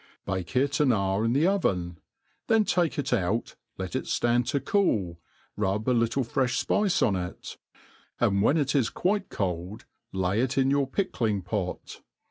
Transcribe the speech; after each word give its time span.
^Bake 0.27 0.55
it 0.55 0.79
an 0.79 0.91
hour 0.91 1.23
in 1.23 1.31
the 1.33 1.45
oven, 1.45 1.99
then 2.47 2.65
take 2.65 2.97
it 2.97 3.13
out, 3.13 3.55
let 3.77 3.95
it 3.95 4.05
ftand 4.05 4.47
to 4.47 4.59
cool, 4.59 5.19
rub 5.55 5.87
a 5.87 5.91
little 5.91 6.23
freOi 6.23 6.65
fpice 6.65 7.05
on 7.05 7.15
it; 7.15 7.57
and 8.19 8.41
when 8.41 8.57
it 8.57 8.73
is 8.73 8.89
quite 8.89 9.29
cold, 9.29 9.85
lay 10.11 10.39
It 10.41 10.57
in 10.57 10.71
your 10.71 10.87
pickh'ng 10.89 11.45
pot. 11.45 12.01